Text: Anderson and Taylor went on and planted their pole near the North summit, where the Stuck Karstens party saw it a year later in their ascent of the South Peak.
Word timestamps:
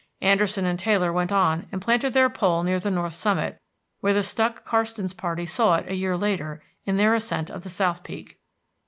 Anderson 0.21 0.65
and 0.65 0.79
Taylor 0.79 1.13
went 1.13 1.31
on 1.31 1.67
and 1.71 1.79
planted 1.79 2.13
their 2.13 2.27
pole 2.27 2.63
near 2.63 2.79
the 2.79 2.89
North 2.89 3.13
summit, 3.13 3.61
where 3.99 4.15
the 4.15 4.23
Stuck 4.23 4.65
Karstens 4.65 5.13
party 5.13 5.45
saw 5.45 5.75
it 5.75 5.87
a 5.87 5.93
year 5.95 6.17
later 6.17 6.63
in 6.87 6.97
their 6.97 7.13
ascent 7.13 7.51
of 7.51 7.61
the 7.61 7.69
South 7.69 8.03
Peak. 8.03 8.39